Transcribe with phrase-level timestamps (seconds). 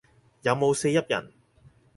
[0.41, 1.31] 有冇四邑人